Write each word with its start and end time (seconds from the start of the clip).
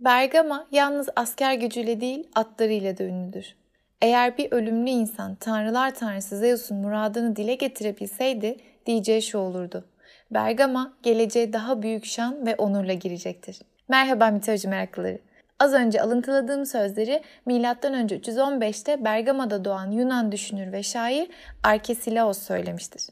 Bergama 0.00 0.66
yalnız 0.72 1.08
asker 1.16 1.54
gücüyle 1.54 2.00
değil 2.00 2.28
atlarıyla 2.34 2.98
da 2.98 3.04
ünlüdür. 3.04 3.54
Eğer 4.02 4.38
bir 4.38 4.52
ölümlü 4.52 4.90
insan 4.90 5.34
tanrılar 5.34 5.94
tanrısı 5.94 6.38
Zeus'un 6.38 6.76
muradını 6.76 7.36
dile 7.36 7.54
getirebilseydi 7.54 8.56
diyeceği 8.86 9.22
şu 9.22 9.38
olurdu. 9.38 9.84
Bergama 10.30 10.92
geleceğe 11.02 11.52
daha 11.52 11.82
büyük 11.82 12.04
şan 12.04 12.46
ve 12.46 12.54
onurla 12.56 12.92
girecektir. 12.92 13.58
Merhaba 13.88 14.30
mitoloji 14.30 14.68
meraklıları. 14.68 15.18
Az 15.60 15.74
önce 15.74 16.02
alıntıladığım 16.02 16.66
sözleri 16.66 17.22
M.Ö. 17.46 17.54
315'te 17.54 19.04
Bergama'da 19.04 19.64
doğan 19.64 19.90
Yunan 19.90 20.32
düşünür 20.32 20.72
ve 20.72 20.82
şair 20.82 21.30
Arkesilaos 21.62 22.38
söylemiştir. 22.38 23.02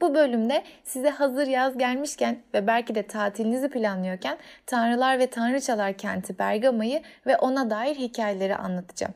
Bu 0.00 0.14
bölümde 0.14 0.64
size 0.84 1.10
hazır 1.10 1.46
yaz 1.46 1.78
gelmişken 1.78 2.38
ve 2.54 2.66
belki 2.66 2.94
de 2.94 3.02
tatilinizi 3.02 3.68
planlıyorken 3.68 4.38
tanrılar 4.66 5.18
ve 5.18 5.26
tanrıçalar 5.26 5.92
kenti 5.92 6.38
Bergama'yı 6.38 7.02
ve 7.26 7.36
ona 7.36 7.70
dair 7.70 7.94
hikayeleri 7.96 8.56
anlatacağım. 8.56 9.14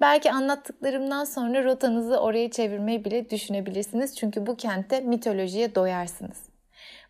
Belki 0.00 0.32
anlattıklarımdan 0.32 1.24
sonra 1.24 1.64
rotanızı 1.64 2.20
oraya 2.20 2.50
çevirmeyi 2.50 3.04
bile 3.04 3.30
düşünebilirsiniz 3.30 4.16
çünkü 4.16 4.46
bu 4.46 4.56
kentte 4.56 5.00
mitolojiye 5.00 5.74
doyarsınız. 5.74 6.51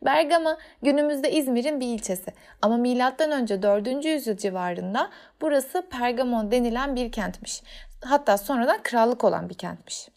Bergama 0.05 0.59
günümüzde 0.83 1.33
İzmir'in 1.33 1.80
bir 1.80 1.87
ilçesi 1.87 2.33
ama 2.62 2.77
M.Ö. 2.77 3.62
4. 3.62 4.05
yüzyıl 4.05 4.37
civarında 4.37 5.10
burası 5.41 5.83
Pergamon 5.91 6.51
denilen 6.51 6.97
bir 6.97 7.12
kentmiş. 7.12 7.62
Hatta 8.05 8.38
sonradan 8.38 8.83
krallık 8.83 9.24
olan 9.24 9.48
bir 9.48 9.55
kentmiş. 9.55 10.09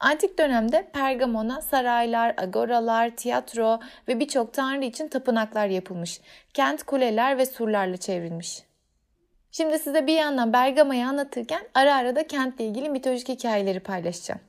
Antik 0.00 0.38
dönemde 0.38 0.90
Pergamon'a 0.92 1.60
saraylar, 1.60 2.34
agoralar, 2.36 3.10
tiyatro 3.10 3.80
ve 4.08 4.20
birçok 4.20 4.52
tanrı 4.52 4.84
için 4.84 5.08
tapınaklar 5.08 5.66
yapılmış. 5.66 6.20
Kent 6.54 6.82
kuleler 6.82 7.38
ve 7.38 7.46
surlarla 7.46 7.96
çevrilmiş. 7.96 8.62
Şimdi 9.50 9.78
size 9.78 10.06
bir 10.06 10.14
yandan 10.14 10.52
Bergama'yı 10.52 11.06
anlatırken 11.06 11.62
ara 11.74 11.94
ara 11.94 12.16
da 12.16 12.26
kentle 12.26 12.64
ilgili 12.64 12.88
mitolojik 12.88 13.28
hikayeleri 13.28 13.80
paylaşacağım. 13.80 14.40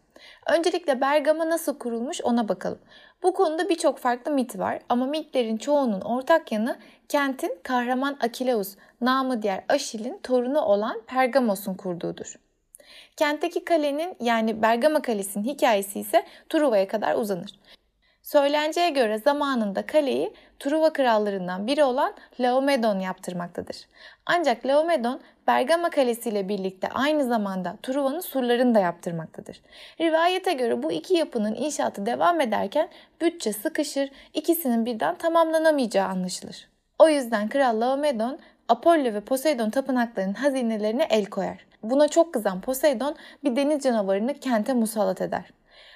Öncelikle 0.46 1.02
Bergama 1.02 1.50
nasıl 1.50 1.80
kurulmuş 1.80 2.22
ona 2.22 2.50
bakalım. 2.50 2.80
Bu 3.24 3.34
konuda 3.34 3.70
birçok 3.70 3.98
farklı 3.98 4.32
mit 4.32 4.60
var 4.60 4.80
ama 4.90 5.06
mitlerin 5.06 5.58
çoğunun 5.58 6.02
ortak 6.02 6.52
yanı 6.52 6.78
kentin 7.10 7.60
kahraman 7.64 8.18
Akileus, 8.22 8.76
namı 9.02 9.42
diğer 9.42 9.64
Aşil'in 9.70 10.20
torunu 10.23 10.62
olan 10.62 11.02
Pergamos'un 11.08 11.73
kurduğudur. 11.73 12.36
Kentteki 13.18 13.66
kalenin 13.66 14.16
yani 14.20 14.62
Bergama 14.62 15.02
Kalesi'nin 15.02 15.44
hikayesi 15.44 16.00
ise 16.00 16.26
Truva'ya 16.50 16.88
kadar 16.88 17.16
uzanır. 17.16 17.60
Söylenceye 18.23 18.90
göre 18.90 19.18
zamanında 19.18 19.86
kaleyi 19.86 20.34
Truva 20.59 20.94
krallarından 20.94 21.67
biri 21.67 21.84
olan 21.84 22.14
Laomedon 22.39 23.00
yaptırmaktadır. 23.00 23.78
Ancak 24.25 24.66
Laomedon 24.66 25.22
Bergama 25.48 25.89
Kalesi 25.89 26.30
ile 26.30 26.50
birlikte 26.50 26.89
aynı 26.89 27.23
zamanda 27.23 27.75
Truva'nın 27.84 28.20
surlarını 28.20 28.76
da 28.76 28.80
yaptırmaktadır. 28.80 29.61
Rivayete 30.02 30.53
göre 30.53 30.83
bu 30.83 30.92
iki 30.92 31.14
yapının 31.14 31.56
inşaatı 31.56 32.06
devam 32.06 32.42
ederken 32.42 32.89
bütçe 33.22 33.53
sıkışır, 33.53 34.09
ikisinin 34.33 34.86
birden 34.86 35.16
tamamlanamayacağı 35.16 36.08
anlaşılır. 36.08 36.67
O 37.00 37.09
yüzden 37.09 37.50
Kral 37.50 37.81
Laomedon 37.81 38.39
Apollo 38.67 39.14
ve 39.14 39.22
Poseidon 39.22 39.70
tapınaklarının 39.70 40.33
hazinelerine 40.33 41.08
el 41.09 41.26
koyar. 41.26 41.66
Buna 41.83 42.08
çok 42.08 42.33
kızan 42.33 42.61
Poseidon 42.61 43.16
bir 43.44 43.56
deniz 43.56 43.83
canavarını 43.83 44.33
kente 44.33 44.73
musallat 44.73 45.22
eder. 45.22 45.44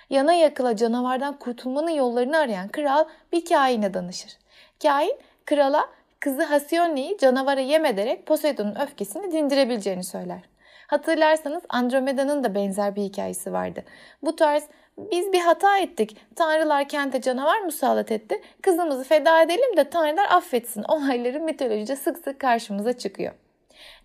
Yana 0.09 0.33
yakıla 0.33 0.75
canavardan 0.75 1.39
kurtulmanın 1.39 1.89
yollarını 1.89 2.37
arayan 2.37 2.67
kral 2.67 3.05
bir 3.31 3.45
kahine 3.45 3.93
danışır. 3.93 4.37
Kain 4.83 5.17
krala 5.45 5.89
kızı 6.19 6.44
Hasione'yi 6.44 7.17
canavara 7.17 7.59
yem 7.59 7.85
ederek 7.85 8.25
Poseidon'un 8.25 8.75
öfkesini 8.75 9.31
dindirebileceğini 9.31 10.03
söyler. 10.03 10.41
Hatırlarsanız 10.88 11.63
Andromeda'nın 11.69 12.44
da 12.44 12.55
benzer 12.55 12.95
bir 12.95 13.02
hikayesi 13.02 13.53
vardı. 13.53 13.83
Bu 14.23 14.36
tarz 14.36 14.64
biz 14.98 15.33
bir 15.33 15.39
hata 15.39 15.77
ettik. 15.77 16.17
Tanrılar 16.36 16.89
kente 16.89 17.21
canavar 17.21 17.59
musallat 17.61 18.11
etti. 18.11 18.42
Kızımızı 18.61 19.03
feda 19.03 19.42
edelim 19.42 19.77
de 19.77 19.89
tanrılar 19.89 20.27
affetsin. 20.30 20.83
Olayları 20.89 21.39
mitolojide 21.39 21.95
sık 21.95 22.17
sık 22.17 22.39
karşımıza 22.39 22.98
çıkıyor. 22.98 23.33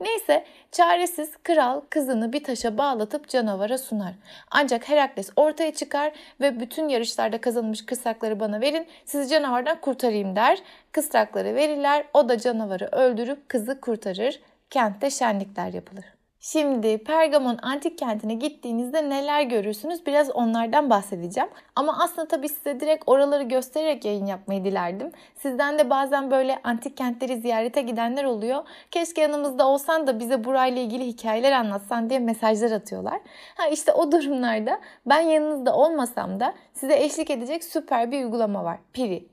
Neyse 0.01 0.45
çaresiz 0.73 1.31
kral 1.43 1.81
kızını 1.91 2.33
bir 2.33 2.45
taşa 2.45 2.79
bağlatıp 2.79 3.29
canavara 3.29 3.79
sunar. 3.79 4.15
Ancak 4.51 4.89
Herakles 4.89 5.31
ortaya 5.37 5.75
çıkar 5.75 6.13
ve 6.41 6.61
bütün 6.61 6.89
yarışlarda 6.89 7.41
kazanılmış 7.41 7.87
kısrakları 7.87 8.41
bana 8.41 8.61
verin 8.61 8.87
sizi 9.05 9.31
canavardan 9.31 9.81
kurtarayım 9.81 10.37
der. 10.37 10.59
Kısrakları 10.93 11.55
verirler 11.55 12.05
o 12.15 12.29
da 12.29 12.39
canavarı 12.39 12.87
öldürüp 12.87 13.49
kızı 13.49 13.81
kurtarır. 13.81 14.41
Kentte 14.71 15.11
şenlikler 15.11 15.73
yapılır. 15.73 16.14
Şimdi 16.47 16.99
Pergamon 16.99 17.59
antik 17.63 17.99
kentine 17.99 18.35
gittiğinizde 18.35 19.11
neler 19.11 19.43
görürsünüz 19.43 20.07
biraz 20.07 20.31
onlardan 20.31 20.91
bahsedeceğim. 20.91 21.51
Ama 21.77 21.99
aslında 22.03 22.29
tabii 22.29 22.49
size 22.49 22.81
direkt 22.81 23.05
oraları 23.07 23.43
göstererek 23.43 24.05
yayın 24.05 24.27
yapmayı 24.27 24.65
dilerdim. 24.65 25.13
Sizden 25.35 25.79
de 25.79 25.91
bazen 25.91 26.31
böyle 26.31 26.59
antik 26.65 26.97
kentleri 26.97 27.41
ziyarete 27.41 27.83
gidenler 27.83 28.25
oluyor. 28.25 28.65
Keşke 28.91 29.21
yanımızda 29.21 29.69
olsan 29.69 30.07
da 30.07 30.19
bize 30.19 30.45
burayla 30.45 30.83
ilgili 30.83 31.07
hikayeler 31.07 31.53
anlatsan 31.53 32.11
diye 32.11 32.19
mesajlar 32.19 32.71
atıyorlar. 32.71 33.21
Ha 33.57 33.67
işte 33.67 33.93
o 33.93 34.13
durumlarda 34.13 34.81
ben 35.07 35.21
yanınızda 35.21 35.77
olmasam 35.77 36.41
da 36.41 36.55
size 36.75 36.97
eşlik 36.97 37.31
edecek 37.31 37.65
süper 37.65 38.11
bir 38.13 38.25
uygulama 38.25 38.65
var. 38.65 38.79
Piri. 38.93 39.25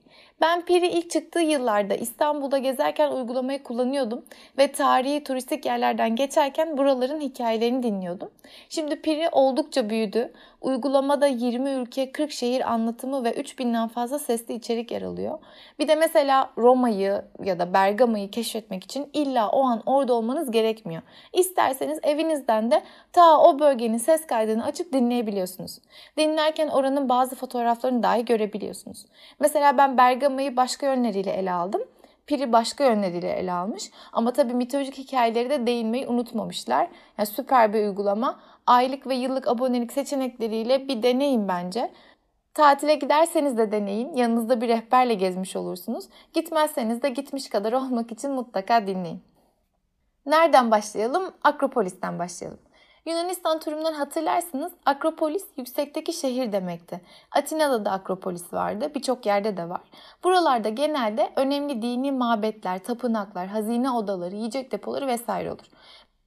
Ben 0.41 0.65
Piri 0.65 0.87
ilk 0.87 1.09
çıktığı 1.09 1.39
yıllarda 1.39 1.95
İstanbul'da 1.95 2.57
gezerken 2.57 3.11
uygulamayı 3.11 3.63
kullanıyordum 3.63 4.25
ve 4.57 4.71
tarihi 4.71 5.23
turistik 5.23 5.65
yerlerden 5.65 6.15
geçerken 6.15 6.77
buraların 6.77 7.19
hikayelerini 7.21 7.83
dinliyordum. 7.83 8.31
Şimdi 8.69 9.01
Piri 9.01 9.29
oldukça 9.31 9.89
büyüdü. 9.89 10.33
Uygulamada 10.61 11.27
20 11.27 11.69
ülke, 11.69 12.11
40 12.11 12.31
şehir 12.31 12.71
anlatımı 12.71 13.23
ve 13.23 13.31
3000'den 13.31 13.87
fazla 13.87 14.19
sesli 14.19 14.53
içerik 14.53 14.91
yer 14.91 15.01
alıyor. 15.01 15.39
Bir 15.79 15.87
de 15.87 15.95
mesela 15.95 16.49
Roma'yı 16.57 17.25
ya 17.43 17.59
da 17.59 17.73
Bergama'yı 17.73 18.31
keşfetmek 18.31 18.83
için 18.83 19.09
illa 19.13 19.49
o 19.49 19.63
an 19.63 19.83
orada 19.85 20.13
olmanız 20.13 20.51
gerekmiyor. 20.51 21.01
İsterseniz 21.33 21.99
evinizden 22.03 22.71
de 22.71 22.83
ta 23.13 23.39
o 23.39 23.59
bölgenin 23.59 23.97
ses 23.97 24.27
kaydını 24.27 24.65
açıp 24.65 24.93
dinleyebiliyorsunuz. 24.93 25.79
Dinlerken 26.17 26.67
oranın 26.67 27.09
bazı 27.09 27.35
fotoğraflarını 27.35 28.03
dahi 28.03 28.25
görebiliyorsunuz. 28.25 29.05
Mesela 29.39 29.77
ben 29.77 29.97
Bergama'yı 29.97 30.57
başka 30.57 30.85
yönleriyle 30.85 31.31
ele 31.31 31.51
aldım. 31.51 31.81
Piri 32.27 32.53
başka 32.53 32.85
yönleriyle 32.85 33.31
ele 33.31 33.51
almış. 33.51 33.91
Ama 34.13 34.33
tabii 34.33 34.53
mitolojik 34.53 34.97
hikayeleri 34.97 35.49
de 35.49 35.67
değinmeyi 35.67 36.07
unutmamışlar. 36.07 36.87
Yani 37.17 37.27
süper 37.27 37.73
bir 37.73 37.79
uygulama. 37.79 38.39
Aylık 38.71 39.07
ve 39.07 39.15
yıllık 39.15 39.47
abonelik 39.47 39.93
seçenekleriyle 39.93 40.87
bir 40.87 41.03
deneyin 41.03 41.47
bence. 41.47 41.91
Tatile 42.53 42.95
giderseniz 42.95 43.57
de 43.57 43.71
deneyin. 43.71 44.15
Yanınızda 44.15 44.61
bir 44.61 44.67
rehberle 44.67 45.13
gezmiş 45.13 45.55
olursunuz. 45.55 46.05
Gitmezseniz 46.33 47.01
de 47.01 47.09
gitmiş 47.09 47.49
kadar 47.49 47.73
olmak 47.81 48.11
için 48.11 48.31
mutlaka 48.31 48.87
dinleyin. 48.87 49.23
Nereden 50.25 50.71
başlayalım? 50.71 51.33
Akropolis'ten 51.43 52.19
başlayalım. 52.19 52.59
Yunanistan 53.05 53.59
turundan 53.59 53.93
hatırlarsınız 53.93 54.71
Akropolis 54.85 55.45
yüksekteki 55.57 56.13
şehir 56.13 56.51
demekti. 56.51 57.01
Atina'da 57.31 57.85
da 57.85 57.91
Akropolis 57.91 58.53
vardı. 58.53 58.91
Birçok 58.95 59.25
yerde 59.25 59.57
de 59.57 59.69
var. 59.69 59.81
Buralarda 60.23 60.69
genelde 60.69 61.29
önemli 61.35 61.81
dini 61.81 62.11
mabetler, 62.11 62.83
tapınaklar, 62.83 63.47
hazine 63.47 63.91
odaları, 63.91 64.35
yiyecek 64.35 64.71
depoları 64.71 65.07
vesaire 65.07 65.51
olur. 65.51 65.65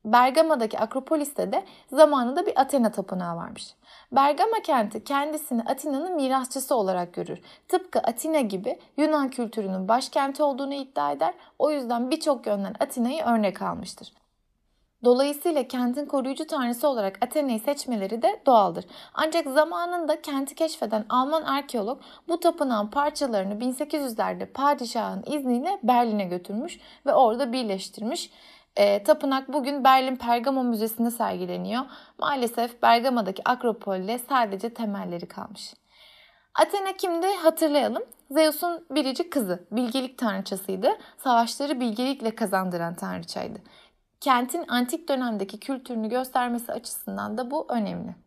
Bergama'daki 0.04 0.78
Akropolis'te 0.78 1.52
de 1.52 1.64
zamanında 1.92 2.46
bir 2.46 2.60
Athena 2.60 2.90
tapınağı 2.90 3.36
varmış. 3.36 3.74
Bergama 4.12 4.62
kenti 4.62 5.04
kendisini 5.04 5.62
Atina'nın 5.62 6.16
mirasçısı 6.16 6.74
olarak 6.74 7.12
görür. 7.12 7.38
Tıpkı 7.68 7.98
Atina 7.98 8.40
gibi 8.40 8.78
Yunan 8.96 9.28
kültürünün 9.28 9.88
başkenti 9.88 10.42
olduğunu 10.42 10.74
iddia 10.74 11.12
eder. 11.12 11.34
O 11.58 11.70
yüzden 11.70 12.10
birçok 12.10 12.46
yönden 12.46 12.74
Atina'yı 12.80 13.22
örnek 13.22 13.62
almıştır. 13.62 14.12
Dolayısıyla 15.04 15.68
kentin 15.68 16.06
koruyucu 16.06 16.46
tanrısı 16.46 16.88
olarak 16.88 17.18
Athena'yı 17.20 17.60
seçmeleri 17.60 18.22
de 18.22 18.40
doğaldır. 18.46 18.84
Ancak 19.14 19.46
zamanında 19.46 20.22
kenti 20.22 20.54
keşfeden 20.54 21.04
Alman 21.08 21.42
arkeolog 21.42 22.00
bu 22.28 22.40
tapınağın 22.40 22.86
parçalarını 22.86 23.54
1800'lerde 23.54 24.46
padişahın 24.46 25.22
izniyle 25.26 25.78
Berlin'e 25.82 26.24
götürmüş 26.24 26.80
ve 27.06 27.14
orada 27.14 27.52
birleştirmiş. 27.52 28.30
E, 28.76 29.02
tapınak 29.02 29.52
bugün 29.52 29.84
Berlin 29.84 30.16
Pergamo 30.16 30.64
Müzesi'nde 30.64 31.10
sergileniyor. 31.10 31.82
Maalesef 32.18 32.82
Bergama'daki 32.82 33.42
Akropol'de 33.48 34.18
sadece 34.18 34.74
temelleri 34.74 35.28
kalmış. 35.28 35.74
Athena 36.54 36.92
kimdi 36.92 37.26
hatırlayalım. 37.26 38.02
Zeus'un 38.30 38.86
biricik 38.90 39.32
kızı, 39.32 39.66
bilgelik 39.70 40.18
tanrıçasıydı. 40.18 40.88
Savaşları 41.18 41.80
bilgelikle 41.80 42.34
kazandıran 42.34 42.94
tanrıçaydı. 42.94 43.58
Kentin 44.20 44.64
antik 44.68 45.08
dönemdeki 45.08 45.60
kültürünü 45.60 46.08
göstermesi 46.08 46.72
açısından 46.72 47.38
da 47.38 47.50
bu 47.50 47.66
önemli. 47.68 48.23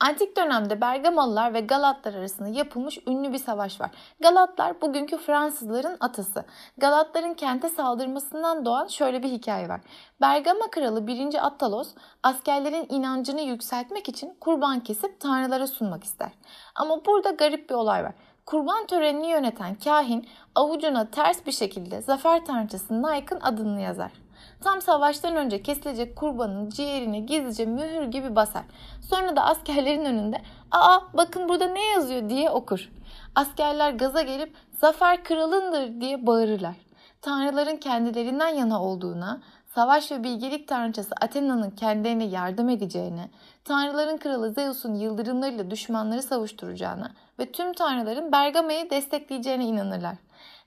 Antik 0.00 0.36
dönemde 0.36 0.80
Bergamalılar 0.80 1.54
ve 1.54 1.60
Galatlar 1.60 2.14
arasında 2.14 2.48
yapılmış 2.48 2.98
ünlü 3.06 3.32
bir 3.32 3.38
savaş 3.38 3.80
var. 3.80 3.90
Galatlar 4.20 4.80
bugünkü 4.80 5.16
Fransızların 5.16 5.96
atası. 6.00 6.44
Galatların 6.78 7.34
kente 7.34 7.68
saldırmasından 7.68 8.64
doğan 8.64 8.86
şöyle 8.86 9.22
bir 9.22 9.28
hikaye 9.28 9.68
var. 9.68 9.80
Bergama 10.20 10.70
kralı 10.70 11.06
1. 11.06 11.46
Attalos 11.46 11.94
askerlerin 12.22 12.86
inancını 12.88 13.40
yükseltmek 13.40 14.08
için 14.08 14.36
kurban 14.40 14.80
kesip 14.80 15.20
tanrılara 15.20 15.66
sunmak 15.66 16.04
ister. 16.04 16.30
Ama 16.74 17.04
burada 17.04 17.30
garip 17.30 17.70
bir 17.70 17.74
olay 17.74 18.04
var. 18.04 18.12
Kurban 18.46 18.86
törenini 18.86 19.30
yöneten 19.30 19.74
kahin 19.74 20.28
avucuna 20.54 21.10
ters 21.10 21.46
bir 21.46 21.52
şekilde 21.52 22.02
zafer 22.02 22.44
tanrıçası 22.44 23.02
Nike'ın 23.02 23.40
adını 23.40 23.80
yazar. 23.80 24.25
Tam 24.66 24.82
savaştan 24.82 25.36
önce 25.36 25.62
kesilecek 25.62 26.16
kurbanın 26.16 26.70
ciğerini 26.70 27.26
gizlice 27.26 27.66
mühür 27.66 28.02
gibi 28.02 28.36
basar. 28.36 28.62
Sonra 29.10 29.36
da 29.36 29.44
askerlerin 29.44 30.04
önünde 30.04 30.42
''Aa 30.70 31.00
bakın 31.14 31.48
burada 31.48 31.66
ne 31.66 31.84
yazıyor?'' 31.84 32.28
diye 32.28 32.50
okur. 32.50 32.88
Askerler 33.34 33.90
gaza 33.90 34.22
gelip 34.22 34.54
''Zafer 34.80 35.24
kralındır'' 35.24 36.00
diye 36.00 36.26
bağırırlar. 36.26 36.74
Tanrıların 37.22 37.76
kendilerinden 37.76 38.48
yana 38.48 38.82
olduğuna, 38.82 39.40
savaş 39.74 40.12
ve 40.12 40.24
bilgelik 40.24 40.68
tanrıçası 40.68 41.14
Athena'nın 41.20 41.70
kendilerine 41.70 42.24
yardım 42.24 42.68
edeceğine, 42.68 43.30
tanrıların 43.64 44.16
kralı 44.16 44.52
Zeus'un 44.52 44.94
yıldırımlarıyla 44.94 45.70
düşmanları 45.70 46.22
savuşturacağına 46.22 47.10
ve 47.38 47.52
tüm 47.52 47.72
tanrıların 47.72 48.32
Bergama'yı 48.32 48.90
destekleyeceğine 48.90 49.64
inanırlar. 49.64 50.16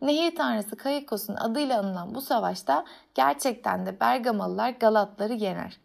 Nehir 0.02 0.36
tanrısı 0.36 0.76
Kaikos'un 0.76 1.36
adıyla 1.36 1.80
anılan 1.80 2.16
bu 2.16 2.22
savaşta 2.22 2.86
gerçekten 3.16 3.86
de 3.86 4.00
Bergamalılar 4.00 4.70
Galatları 4.70 5.34
yener. 5.34 5.80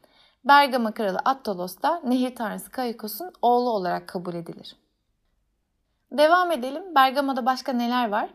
Bergama 0.44 0.93
kralı 0.93 1.19
Attalos 1.25 1.82
da 1.82 2.00
nehir 2.05 2.34
tanrısı 2.34 2.70
Kaikos'un 2.70 3.32
oğlu 3.43 3.70
olarak 3.70 4.08
kabul 4.08 4.34
edilir. 4.34 4.76
Devam 6.12 6.52
edelim. 6.52 6.94
Bergama'da 6.94 7.46
başka 7.46 7.72
neler 7.72 8.08
var? 8.08 8.28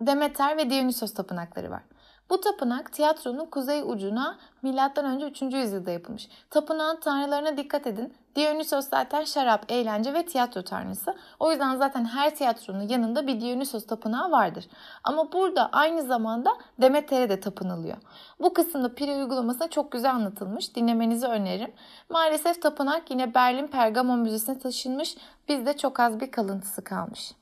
Demeter 0.00 0.56
ve 0.56 0.70
Dionysos 0.70 1.14
tapınakları 1.14 1.70
var. 1.70 1.82
Bu 2.30 2.40
tapınak 2.40 2.92
tiyatronun 2.92 3.46
kuzey 3.46 3.82
ucuna 3.82 4.38
M.Ö. 4.62 5.26
3. 5.26 5.42
yüzyılda 5.42 5.90
yapılmış. 5.90 6.28
Tapınağın 6.50 7.00
tanrılarına 7.00 7.56
dikkat 7.56 7.86
edin. 7.86 8.14
Dionysos 8.36 8.88
zaten 8.88 9.24
şarap, 9.24 9.64
eğlence 9.72 10.14
ve 10.14 10.26
tiyatro 10.26 10.62
tanrısı. 10.62 11.14
O 11.40 11.50
yüzden 11.50 11.76
zaten 11.76 12.04
her 12.04 12.36
tiyatronun 12.36 12.88
yanında 12.88 13.26
bir 13.26 13.40
Dionysos 13.40 13.86
tapınağı 13.86 14.30
vardır. 14.30 14.68
Ama 15.04 15.32
burada 15.32 15.68
aynı 15.72 16.02
zamanda 16.02 16.50
Demeter'e 16.80 17.28
de 17.28 17.40
tapınılıyor. 17.40 17.96
Bu 18.40 18.54
kısımda 18.54 18.94
pire 18.94 19.16
uygulamasına 19.16 19.68
çok 19.68 19.92
güzel 19.92 20.10
anlatılmış. 20.10 20.76
Dinlemenizi 20.76 21.26
öneririm. 21.26 21.72
Maalesef 22.10 22.62
tapınak 22.62 23.10
yine 23.10 23.34
Berlin 23.34 23.66
Pergamon 23.66 24.18
Müzesi'ne 24.18 24.58
taşınmış. 24.58 25.16
Bizde 25.48 25.76
çok 25.76 26.00
az 26.00 26.20
bir 26.20 26.30
kalıntısı 26.30 26.84
kalmış. 26.84 27.32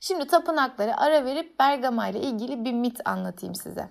Şimdi 0.00 0.26
tapınaklara 0.26 0.96
ara 0.96 1.24
verip 1.24 1.58
Bergama 1.58 2.08
ile 2.08 2.20
ilgili 2.20 2.64
bir 2.64 2.72
mit 2.72 3.00
anlatayım 3.04 3.54
size. 3.54 3.90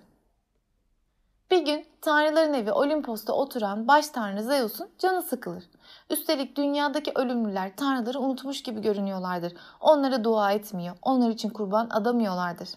Bir 1.52 1.66
gün 1.66 1.86
tanrıların 2.02 2.54
evi 2.54 2.72
Olimpos'ta 2.72 3.34
oturan 3.34 3.88
baş 3.88 4.07
tanrı 4.10 4.44
Zeus'un 4.44 4.90
canı 5.00 5.22
sıkılır. 5.22 5.63
Üstelik 6.10 6.57
dünyadaki 6.57 7.12
ölümlüler 7.16 7.75
tanrıları 7.75 8.19
unutmuş 8.19 8.63
gibi 8.63 8.81
görünüyorlardır. 8.81 9.54
Onlara 9.80 10.24
dua 10.24 10.52
etmiyor, 10.52 10.96
onlar 11.02 11.30
için 11.30 11.50
kurban 11.50 11.90
adamıyorlardır. 11.90 12.69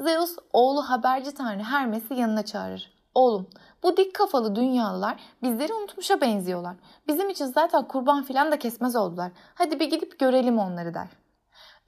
Zeus 0.00 0.36
oğlu 0.52 0.82
haberci 0.82 1.34
tanrı 1.34 1.62
Hermes'i 1.62 2.14
yanına 2.14 2.44
çağırır. 2.44 2.92
Oğlum 3.14 3.48
bu 3.82 3.96
dik 3.96 4.14
kafalı 4.14 4.56
dünyalılar 4.56 5.20
bizleri 5.42 5.74
unutmuşa 5.74 6.20
benziyorlar. 6.20 6.76
Bizim 7.08 7.30
için 7.30 7.46
zaten 7.46 7.88
kurban 7.88 8.22
filan 8.22 8.52
da 8.52 8.58
kesmez 8.58 8.96
oldular. 8.96 9.32
Hadi 9.54 9.80
bir 9.80 9.90
gidip 9.90 10.18
görelim 10.18 10.58
onları 10.58 10.94
der. 10.94 11.08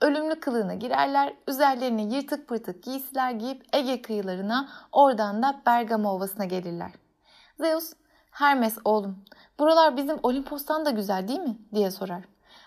Ölümlü 0.01 0.41
kılığına 0.41 0.75
girerler, 0.75 1.35
üzerlerine 1.49 2.03
yırtık 2.03 2.49
pırtık 2.49 2.83
giysiler 2.83 3.31
giyip 3.31 3.67
Ege 3.73 4.03
kıyılarına, 4.03 4.69
oradan 4.93 5.43
da 5.43 5.61
Bergama 5.67 6.15
Ovası'na 6.15 6.45
gelirler. 6.45 6.91
Zeus, 7.61 7.93
Hermes 8.31 8.79
oğlum, 8.85 9.25
buralar 9.59 9.97
bizim 9.97 10.19
Olimpos'tan 10.23 10.85
da 10.85 10.91
güzel 10.91 11.29
değil 11.29 11.41
mi? 11.41 11.59
diye 11.75 11.91
sorar. 11.91 12.25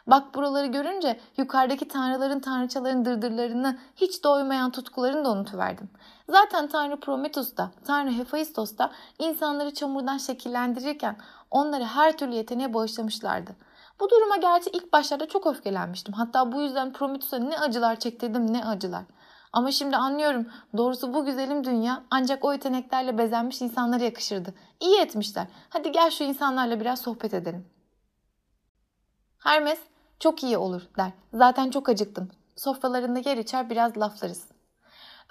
Bak 0.08 0.36
buraları 0.36 0.68
görünce 0.68 1.20
yukarıdaki 1.38 1.88
tanrıların 1.88 2.40
tanrıçaların 2.40 3.06
dırdırlarını, 3.06 3.78
hiç 3.96 4.24
doymayan 4.24 4.72
tutkularını 4.72 5.26
da 5.26 5.32
unutuverdim. 5.32 5.90
Zaten 6.30 6.68
Tanrı 6.68 7.00
Prometheus 7.00 7.58
da, 7.58 7.72
Tanrı 7.86 8.12
Hephaistos 8.12 8.78
da 8.78 8.92
insanları 9.20 9.74
çamurdan 9.74 10.18
şekillendirirken 10.18 11.16
onları 11.52 11.84
her 11.84 12.18
türlü 12.18 12.34
yeteneğe 12.36 12.74
bağışlamışlardı. 12.74 13.56
Bu 14.04 14.10
duruma 14.10 14.38
gerçi 14.38 14.70
ilk 14.70 14.94
başlarda 14.94 15.28
çok 15.28 15.48
öfkelenmiştim. 15.48 16.14
Hatta 16.14 16.52
bu 16.52 16.62
yüzden 16.62 16.94
Prometheus'a 16.94 17.38
ne 17.38 17.60
acılar 17.60 18.00
çektirdim 18.00 18.54
ne 18.54 18.66
acılar. 18.66 19.04
Ama 19.54 19.72
şimdi 19.72 19.98
anlıyorum. 19.98 20.48
Doğrusu 20.78 21.14
bu 21.14 21.26
güzelim 21.26 21.64
dünya 21.64 22.04
ancak 22.12 22.46
o 22.46 22.54
yeteneklerle 22.54 23.18
bezenmiş 23.18 23.62
insanlara 23.62 24.04
yakışırdı. 24.04 24.54
İyi 24.80 25.00
etmişler. 25.00 25.48
Hadi 25.70 25.92
gel 25.92 26.12
şu 26.12 26.24
insanlarla 26.24 26.80
biraz 26.80 27.02
sohbet 27.02 27.34
edelim. 27.34 27.66
Hermes 29.38 29.80
çok 30.20 30.44
iyi 30.44 30.58
olur 30.58 30.82
der. 30.98 31.12
Zaten 31.34 31.70
çok 31.70 31.90
acıktım. 31.90 32.32
Sofralarında 32.56 33.20
yer 33.30 33.38
içer 33.38 33.70
biraz 33.70 33.98
laflarız. 33.98 34.48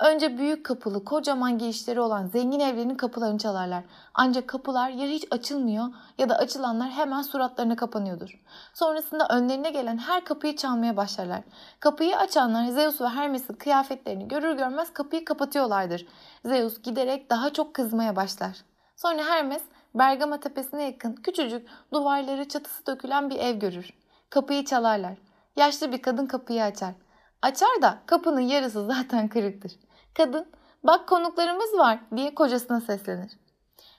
Önce 0.03 0.39
büyük 0.39 0.67
kapılı, 0.67 1.05
kocaman 1.05 1.59
girişleri 1.59 2.01
olan 2.01 2.27
zengin 2.27 2.61
evlerinin 2.61 2.95
kapılarını 2.95 3.39
çalarlar. 3.39 3.85
Ancak 4.15 4.49
kapılar 4.49 4.91
ya 4.91 5.09
hiç 5.09 5.27
açılmıyor 5.31 5.85
ya 6.19 6.29
da 6.29 6.37
açılanlar 6.37 6.91
hemen 6.91 7.23
suratlarına 7.23 7.77
kapanıyordur. 7.77 8.41
Sonrasında 8.75 9.29
önlerine 9.31 9.71
gelen 9.71 9.99
her 9.99 10.25
kapıyı 10.25 10.57
çalmaya 10.57 10.97
başlarlar. 10.97 11.41
Kapıyı 11.81 12.17
açanlar 12.17 12.67
Zeus 12.67 13.01
ve 13.01 13.09
Hermes'in 13.09 13.55
kıyafetlerini 13.55 14.29
görür 14.29 14.57
görmez 14.57 14.93
kapıyı 14.93 15.25
kapatıyorlardır. 15.25 16.07
Zeus 16.45 16.83
giderek 16.83 17.31
daha 17.31 17.53
çok 17.53 17.75
kızmaya 17.75 18.17
başlar. 18.17 18.57
Sonra 18.97 19.25
Hermes 19.25 19.63
Bergama 19.95 20.41
tepesine 20.41 20.85
yakın 20.85 21.15
küçücük 21.15 21.69
duvarları 21.93 22.49
çatısı 22.49 22.87
dökülen 22.87 23.31
bir 23.31 23.37
ev 23.37 23.57
görür. 23.57 23.91
Kapıyı 24.31 24.65
çalarlar. 24.65 25.15
Yaşlı 25.57 25.93
bir 25.93 26.03
kadın 26.03 26.27
kapıyı 26.27 26.63
açar. 26.63 26.95
Açar 27.43 27.83
da 27.83 27.99
kapının 28.07 28.41
yarısı 28.41 28.87
zaten 28.87 29.29
kırıktır. 29.29 29.73
Kadın 30.15 30.47
bak 30.85 31.09
konuklarımız 31.09 31.79
var 31.79 32.01
diye 32.17 32.35
kocasına 32.35 32.81
seslenir. 32.81 33.33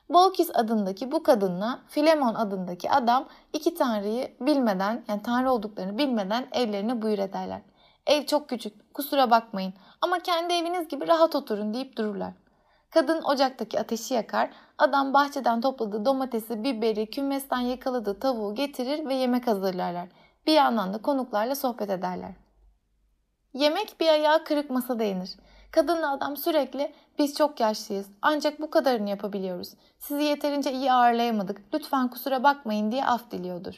Bolkis 0.10 0.50
adındaki 0.54 1.12
bu 1.12 1.24
kadınla 1.24 1.80
Filemon 1.88 2.36
adındaki 2.36 2.92
adam 2.92 3.28
iki 3.54 3.76
tanrıyı 3.76 4.36
bilmeden 4.42 5.04
yani 5.08 5.22
tanrı 5.22 5.52
olduklarını 5.52 5.98
bilmeden 5.98 6.48
evlerine 6.52 7.02
buyur 7.02 7.20
ederler. 7.20 7.62
Ev 8.08 8.26
çok 8.26 8.50
küçük 8.50 8.94
kusura 8.94 9.32
bakmayın 9.32 9.74
ama 10.02 10.20
kendi 10.20 10.54
eviniz 10.54 10.88
gibi 10.88 11.08
rahat 11.08 11.36
oturun 11.36 11.74
deyip 11.74 11.98
dururlar. 11.98 12.34
Kadın 12.90 13.22
ocaktaki 13.22 13.80
ateşi 13.80 14.14
yakar, 14.14 14.50
adam 14.78 15.14
bahçeden 15.14 15.62
topladığı 15.62 16.06
domatesi, 16.06 16.64
biberi, 16.64 17.10
kümesten 17.10 17.60
yakaladığı 17.60 18.20
tavuğu 18.20 18.56
getirir 18.56 19.10
ve 19.10 19.14
yemek 19.14 19.48
hazırlarlar. 19.48 20.08
Bir 20.48 20.54
yandan 20.54 20.94
da 20.94 21.02
konuklarla 21.02 21.56
sohbet 21.56 21.90
ederler. 21.90 22.32
Yemek 23.54 24.00
bir 24.00 24.08
ayağı 24.08 24.44
kırık 24.44 24.70
masada 24.70 25.04
yenir. 25.04 25.36
Kadınla 25.72 26.12
adam 26.12 26.38
sürekli 26.38 26.94
biz 27.20 27.36
çok 27.36 27.60
yaşlıyız 27.60 28.08
ancak 28.22 28.62
bu 28.62 28.70
kadarını 28.70 29.10
yapabiliyoruz. 29.10 29.74
Sizi 30.00 30.24
yeterince 30.24 30.72
iyi 30.72 30.94
ağırlayamadık. 30.94 31.62
Lütfen 31.74 32.10
kusura 32.10 32.44
bakmayın 32.44 32.92
diye 32.92 33.06
af 33.06 33.32
diliyordur. 33.32 33.74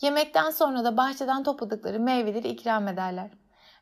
Yemekten 0.00 0.50
sonra 0.50 0.84
da 0.84 0.96
bahçeden 0.96 1.42
topladıkları 1.42 2.00
meyveleri 2.00 2.48
ikram 2.48 2.88
ederler. 2.88 3.30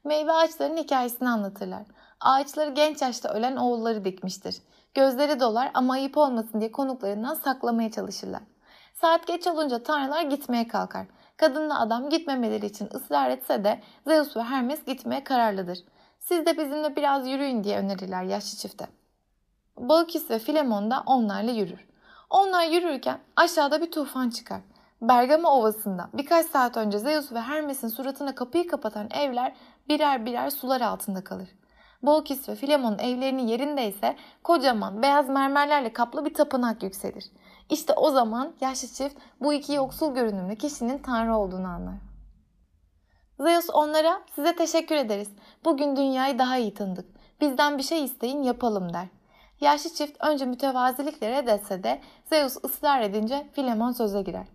Meyve 0.04 0.32
ağaçlarının 0.32 0.76
hikayesini 0.76 1.28
anlatırlar. 1.28 1.82
Ağaçları 2.20 2.70
genç 2.70 3.02
yaşta 3.02 3.28
ölen 3.28 3.56
oğulları 3.56 4.04
dikmiştir. 4.04 4.56
Gözleri 4.94 5.40
dolar 5.40 5.70
ama 5.74 5.94
ayıp 5.94 6.16
olmasın 6.16 6.60
diye 6.60 6.72
konuklarından 6.72 7.34
saklamaya 7.34 7.90
çalışırlar. 7.90 8.42
Saat 8.94 9.26
geç 9.26 9.46
olunca 9.46 9.82
tanrılar 9.82 10.22
gitmeye 10.22 10.68
kalkar. 10.68 11.06
Kadınla 11.36 11.80
adam 11.80 12.10
gitmemeleri 12.10 12.66
için 12.66 12.88
ısrar 12.94 13.30
etse 13.30 13.64
de 13.64 13.80
Zeus 14.06 14.36
ve 14.36 14.42
Hermes 14.42 14.84
gitmeye 14.84 15.24
kararlıdır. 15.24 15.78
Siz 16.20 16.46
de 16.46 16.58
bizimle 16.58 16.96
biraz 16.96 17.28
yürüyün 17.28 17.64
diye 17.64 17.78
önerirler 17.78 18.22
yaşlı 18.22 18.58
çifte. 18.58 18.86
Balkis 19.76 20.30
ve 20.30 20.38
Filemon 20.38 20.90
da 20.90 21.02
onlarla 21.06 21.50
yürür. 21.50 21.86
Onlar 22.30 22.66
yürürken 22.66 23.18
aşağıda 23.36 23.80
bir 23.80 23.90
tufan 23.90 24.30
çıkar. 24.30 24.60
Bergama 25.02 25.54
Ovası'nda 25.56 26.08
birkaç 26.14 26.46
saat 26.46 26.76
önce 26.76 26.98
Zeus 26.98 27.32
ve 27.32 27.40
Hermes'in 27.40 27.88
suratına 27.88 28.34
kapıyı 28.34 28.68
kapatan 28.68 29.08
evler 29.10 29.56
birer 29.88 30.26
birer 30.26 30.50
sular 30.50 30.80
altında 30.80 31.24
kalır. 31.24 31.48
Bolkis 32.06 32.48
ve 32.48 32.54
Filemon'un 32.54 32.98
evlerinin 32.98 33.46
yerinde 33.46 33.88
ise 33.88 34.16
kocaman 34.42 35.02
beyaz 35.02 35.28
mermerlerle 35.28 35.92
kaplı 35.92 36.24
bir 36.24 36.34
tapınak 36.34 36.82
yükselir. 36.82 37.24
İşte 37.70 37.92
o 37.92 38.10
zaman 38.10 38.52
yaşlı 38.60 38.88
çift 38.88 39.16
bu 39.40 39.52
iki 39.52 39.72
yoksul 39.72 40.14
görünümlü 40.14 40.56
kişinin 40.56 40.98
tanrı 40.98 41.36
olduğunu 41.36 41.66
anlar. 41.66 41.94
Zeus 43.40 43.70
onlara 43.72 44.22
size 44.34 44.56
teşekkür 44.56 44.96
ederiz. 44.96 45.28
Bugün 45.64 45.96
dünyayı 45.96 46.38
daha 46.38 46.56
iyi 46.56 46.74
tanıdık. 46.74 47.06
Bizden 47.40 47.78
bir 47.78 47.82
şey 47.82 48.04
isteyin 48.04 48.42
yapalım 48.42 48.92
der. 48.92 49.06
Yaşlı 49.60 49.90
çift 49.90 50.24
önce 50.24 50.44
mütevazilikle 50.44 51.30
reddetse 51.30 51.82
de 51.82 52.00
Zeus 52.24 52.56
ısrar 52.64 53.00
edince 53.00 53.46
Filemon 53.52 53.92
söze 53.92 54.22
girer. 54.22 54.46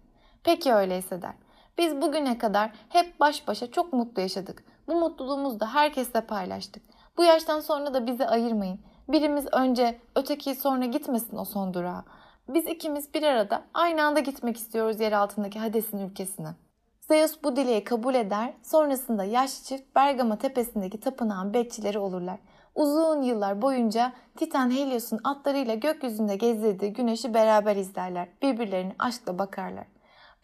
Peki 0.43 0.73
öyleyse 0.73 1.21
der. 1.21 1.33
Biz 1.77 2.01
bugüne 2.01 2.37
kadar 2.37 2.71
hep 2.89 3.19
baş 3.19 3.47
başa 3.47 3.71
çok 3.71 3.93
mutlu 3.93 4.21
yaşadık. 4.21 4.63
Bu 4.87 4.95
mutluluğumuzu 4.95 5.59
da 5.59 5.73
herkesle 5.73 6.21
paylaştık. 6.21 6.83
Bu 7.17 7.23
yaştan 7.23 7.59
sonra 7.59 7.93
da 7.93 8.07
bizi 8.07 8.27
ayırmayın. 8.27 8.79
Birimiz 9.07 9.45
önce, 9.51 9.99
öteki 10.15 10.55
sonra 10.55 10.85
gitmesin 10.85 11.37
o 11.37 11.45
son 11.45 11.73
durağa. 11.73 12.05
Biz 12.49 12.67
ikimiz 12.67 13.13
bir 13.13 13.23
arada 13.23 13.63
aynı 13.73 14.03
anda 14.03 14.19
gitmek 14.19 14.57
istiyoruz 14.57 14.99
yer 14.99 15.11
altındaki 15.11 15.59
Hades'in 15.59 16.09
ülkesine. 16.09 16.55
Zeus 17.01 17.43
bu 17.43 17.55
dileği 17.55 17.83
kabul 17.83 18.15
eder. 18.15 18.53
Sonrasında 18.63 19.23
yaşlı 19.23 19.63
çift 19.63 19.95
Bergama 19.95 20.37
tepesindeki 20.37 20.99
tapınağın 20.99 21.53
bekçileri 21.53 21.99
olurlar. 21.99 22.39
Uzun 22.75 23.21
yıllar 23.21 23.61
boyunca 23.61 24.13
Titan 24.37 24.71
Helios'un 24.71 25.19
atlarıyla 25.23 25.75
gökyüzünde 25.75 26.35
gezdirdiği 26.35 26.93
güneşi 26.93 27.33
beraber 27.33 27.75
izlerler. 27.75 28.27
Birbirlerine 28.41 28.95
aşkla 28.99 29.39
bakarlar. 29.39 29.85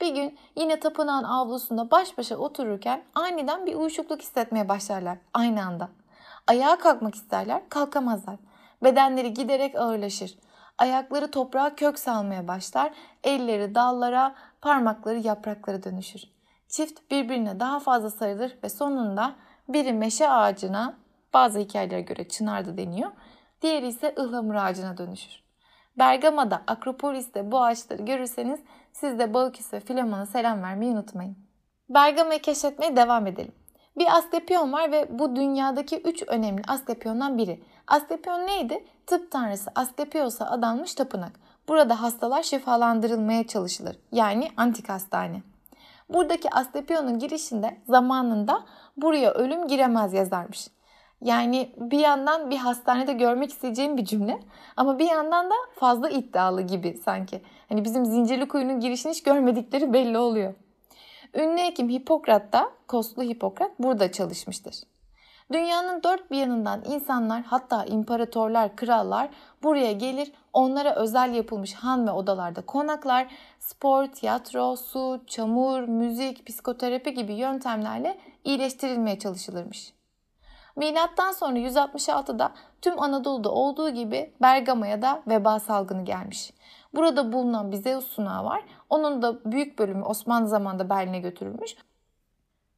Bir 0.02 0.16
gün 0.16 0.38
yine 0.56 0.80
tapınağın 0.80 1.24
avlusunda 1.24 1.92
baş 1.92 2.18
başa 2.18 2.38
otururken 2.38 3.04
aniden 3.16 3.66
bir 3.66 3.76
uyuşukluk 3.76 4.22
hissetmeye 4.22 4.70
başlarlar 4.70 5.18
aynı 5.34 5.66
anda. 5.66 5.90
Ayağa 6.48 6.78
kalkmak 6.78 7.16
isterler, 7.16 7.70
kalkamazlar. 7.70 8.36
Bedenleri 8.84 9.34
giderek 9.34 9.76
ağırlaşır. 9.76 10.38
Ayakları 10.78 11.32
toprağa 11.32 11.76
kök 11.76 12.00
salmaya 12.00 12.48
başlar, 12.48 12.92
elleri 13.24 13.76
dallara, 13.76 14.36
parmakları 14.62 15.18
yapraklara 15.18 15.84
dönüşür. 15.84 16.22
Çift 16.68 17.12
birbirine 17.12 17.60
daha 17.60 17.80
fazla 17.80 18.10
sarılır 18.10 18.58
ve 18.64 18.70
sonunda 18.70 19.36
biri 19.70 19.94
meşe 19.94 20.30
ağacına, 20.30 20.98
bazı 21.34 21.60
hikayelere 21.60 22.02
göre 22.02 22.28
çınar 22.28 22.66
da 22.66 22.78
deniyor, 22.78 23.12
diğeri 23.62 23.88
ise 23.88 24.16
ıhlamur 24.20 24.56
ağacına 24.56 24.98
dönüşür. 24.98 25.44
Bergama'da, 25.98 26.62
Akropolis'te 26.68 27.52
bu 27.52 27.64
ağaçları 27.64 28.02
görürseniz 28.02 28.60
siz 28.94 29.20
de 29.20 29.34
Baukis 29.34 29.74
ve 29.74 29.80
Filemon'a 29.80 30.26
selam 30.26 30.64
vermeyi 30.64 30.92
unutmayın. 30.92 31.38
Bergama'yı 31.90 32.42
keşfetmeye 32.42 32.96
devam 32.96 33.28
edelim. 33.28 33.52
Bir 33.98 34.18
Asklepion 34.18 34.74
var 34.74 34.92
ve 34.92 35.20
bu 35.20 35.36
dünyadaki 35.36 35.98
üç 35.98 36.24
önemli 36.28 36.62
Asklepion'dan 36.68 37.38
biri. 37.38 37.60
Asklepion 37.88 38.48
neydi? 38.48 38.86
Tıp 39.06 39.32
tanrısı 39.32 39.72
Asklepios'a 39.76 40.46
adanmış 40.46 40.96
tapınak. 40.96 41.32
Burada 41.68 42.02
hastalar 42.02 42.44
şifalandırılmaya 42.44 43.48
çalışılır. 43.48 43.96
Yani 44.12 44.50
antik 44.58 44.90
hastane. 44.90 45.42
Buradaki 46.10 46.50
Asklepion'un 46.50 47.20
girişinde 47.20 47.78
zamanında 47.88 48.64
buraya 48.98 49.32
ölüm 49.32 49.68
giremez 49.68 50.14
yazarmış. 50.14 50.68
Yani 51.22 51.72
bir 51.78 52.00
yandan 52.00 52.50
bir 52.50 52.58
hastanede 52.58 53.14
görmek 53.14 53.50
isteyeceğim 53.50 53.98
bir 53.98 54.06
cümle 54.06 54.40
ama 54.78 55.00
bir 55.00 55.10
yandan 55.10 55.50
da 55.50 55.56
fazla 55.76 56.10
iddialı 56.10 56.62
gibi 56.62 57.00
sanki. 57.06 57.42
Hani 57.70 57.86
bizim 57.86 58.06
zincirli 58.06 58.48
kuyunun 58.48 58.80
girişini 58.80 59.12
hiç 59.12 59.24
görmedikleri 59.24 59.94
belli 59.94 60.18
oluyor. 60.18 60.54
Ünlü 61.34 61.62
hekim 61.62 61.90
Hipokrat 61.90 62.54
da, 62.54 62.72
Koslu 62.88 63.24
Hipokrat 63.24 63.72
burada 63.80 64.12
çalışmıştır. 64.12 64.76
Dünyanın 65.52 66.04
dört 66.04 66.32
bir 66.32 66.38
yanından 66.38 66.84
insanlar 66.86 67.44
hatta 67.44 67.86
imparatorlar, 67.86 68.76
krallar 68.76 69.30
buraya 69.64 69.92
gelir, 69.92 70.32
onlara 70.54 70.96
özel 70.96 71.34
yapılmış 71.34 71.74
han 71.74 72.08
ve 72.08 72.12
odalarda 72.12 72.62
konaklar, 72.62 73.28
spor, 73.60 74.06
tiyatro, 74.06 74.76
su, 74.76 75.22
çamur, 75.28 75.80
müzik, 75.80 76.48
psikoterapi 76.48 77.14
gibi 77.14 77.34
yöntemlerle 77.34 78.18
iyileştirilmeye 78.44 79.20
çalışılırmış. 79.20 79.94
Milattan 80.76 81.32
sonra 81.32 81.60
166'da 81.60 82.52
tüm 82.82 83.02
Anadolu'da 83.02 83.52
olduğu 83.52 83.90
gibi 83.90 84.34
Bergama'ya 84.42 85.02
da 85.02 85.24
veba 85.28 85.60
salgını 85.60 86.06
gelmiş. 86.06 86.54
Burada 86.94 87.34
bulunan 87.34 87.72
bir 87.72 87.78
Zeus 87.78 88.08
sunağı 88.08 88.46
var. 88.46 88.64
Onun 88.90 89.22
da 89.22 89.52
büyük 89.52 89.80
bölümü 89.80 90.04
Osmanlı 90.04 90.48
zamanında 90.48 90.90
Berlin'e 90.90 91.20
götürülmüş. 91.20 91.76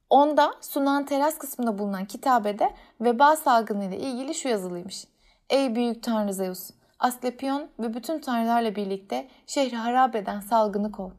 Onda 0.09 0.53
sunağın 0.61 1.03
teras 1.03 1.37
kısmında 1.37 1.77
bulunan 1.77 2.05
kitabede 2.05 2.73
veba 3.01 3.35
salgını 3.35 3.85
ile 3.85 3.97
ilgili 3.97 4.35
şu 4.35 4.47
yazılıymış. 4.47 5.05
Ey 5.49 5.75
büyük 5.75 6.03
tanrı 6.03 6.33
Zeus, 6.33 6.69
Asklepion 6.99 7.67
ve 7.79 7.93
bütün 7.93 8.19
tanrılarla 8.19 8.75
birlikte 8.75 9.27
şehri 9.47 9.75
harap 9.75 10.15
eden 10.15 10.39
salgını 10.39 10.91
kov. 10.91 11.09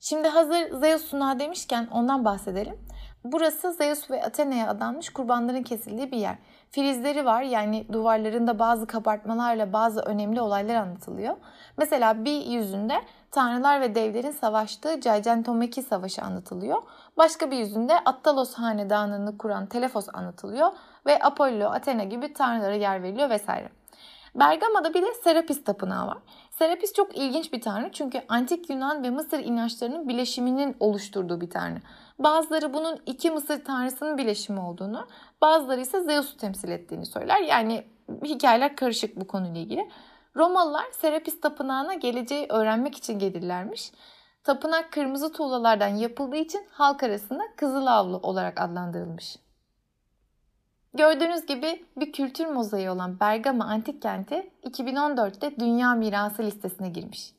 Şimdi 0.00 0.28
hazır 0.28 0.80
Zeus 0.80 1.04
sunağı 1.04 1.38
demişken 1.38 1.88
ondan 1.92 2.24
bahsedelim. 2.24 2.78
Burası 3.24 3.72
Zeus 3.72 4.10
ve 4.10 4.24
Athena'ya 4.24 4.68
adanmış 4.68 5.10
kurbanların 5.10 5.62
kesildiği 5.62 6.12
bir 6.12 6.16
yer. 6.16 6.38
Filizleri 6.72 7.24
var 7.24 7.42
yani 7.42 7.86
duvarlarında 7.92 8.58
bazı 8.58 8.86
kabartmalarla 8.86 9.72
bazı 9.72 10.00
önemli 10.00 10.40
olaylar 10.40 10.74
anlatılıyor. 10.74 11.36
Mesela 11.76 12.24
bir 12.24 12.46
yüzünde 12.46 12.94
tanrılar 13.30 13.80
ve 13.80 13.94
devlerin 13.94 14.30
savaştığı 14.30 14.94
Gigantomachy 14.94 15.86
Savaşı 15.86 16.22
anlatılıyor. 16.22 16.82
Başka 17.16 17.50
bir 17.50 17.56
yüzünde 17.56 17.94
Attalos 18.04 18.54
hanedanını 18.54 19.38
kuran 19.38 19.66
Telefos 19.66 20.08
anlatılıyor 20.12 20.72
ve 21.06 21.18
Apollo, 21.22 21.66
Athena 21.66 22.04
gibi 22.04 22.32
tanrılara 22.32 22.74
yer 22.74 23.02
veriliyor 23.02 23.30
vesaire. 23.30 23.68
Bergama'da 24.34 24.94
bir 24.94 25.02
de 25.02 25.14
Serapis 25.24 25.64
tapınağı 25.64 26.06
var. 26.06 26.18
Serapis 26.50 26.92
çok 26.92 27.16
ilginç 27.16 27.52
bir 27.52 27.60
tanrı 27.60 27.92
çünkü 27.92 28.22
antik 28.28 28.70
Yunan 28.70 29.02
ve 29.02 29.10
Mısır 29.10 29.38
inançlarının 29.38 30.08
bileşiminin 30.08 30.76
oluşturduğu 30.80 31.40
bir 31.40 31.50
tanrı. 31.50 31.78
Bazıları 32.18 32.74
bunun 32.74 32.98
iki 33.06 33.30
Mısır 33.30 33.64
tanrısının 33.64 34.18
bileşimi 34.18 34.60
olduğunu, 34.60 35.06
bazıları 35.40 35.80
ise 35.80 36.00
Zeus'u 36.00 36.36
temsil 36.36 36.68
ettiğini 36.68 37.06
söyler. 37.06 37.40
Yani 37.40 37.84
hikayeler 38.24 38.76
karışık 38.76 39.16
bu 39.20 39.26
konuyla 39.26 39.60
ilgili. 39.60 39.90
Romalılar 40.36 40.84
Serapis 40.92 41.40
tapınağına 41.40 41.94
geleceği 41.94 42.46
öğrenmek 42.48 42.96
için 42.96 43.18
gelirlermiş. 43.18 43.92
Tapınak 44.44 44.92
kırmızı 44.92 45.32
tuğlalardan 45.32 45.88
yapıldığı 45.88 46.36
için 46.36 46.66
halk 46.70 47.02
arasında 47.02 47.42
Kızıl 47.56 47.86
Avlu 47.86 48.16
olarak 48.16 48.60
adlandırılmış. 48.60 49.36
Gördüğünüz 50.94 51.46
gibi 51.46 51.84
bir 51.96 52.12
kültür 52.12 52.46
mozaiği 52.46 52.90
olan 52.90 53.20
Bergama 53.20 53.64
Antik 53.64 54.02
Kenti 54.02 54.50
2014'te 54.64 55.60
Dünya 55.60 55.94
Mirası 55.94 56.42
listesine 56.42 56.88
girmiş. 56.88 57.32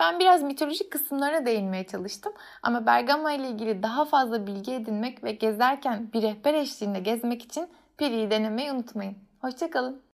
Ben 0.00 0.18
biraz 0.18 0.42
mitolojik 0.42 0.92
kısımlarına 0.92 1.46
değinmeye 1.46 1.86
çalıştım 1.86 2.32
ama 2.62 2.86
Bergama 2.86 3.32
ile 3.32 3.48
ilgili 3.48 3.82
daha 3.82 4.04
fazla 4.04 4.46
bilgi 4.46 4.72
edinmek 4.72 5.24
ve 5.24 5.32
gezerken 5.32 6.12
bir 6.12 6.22
rehber 6.22 6.54
eşliğinde 6.54 7.00
gezmek 7.00 7.42
için 7.42 7.68
Piri'yi 7.98 8.30
denemeyi 8.30 8.72
unutmayın. 8.72 9.16
Hoşçakalın. 9.40 10.09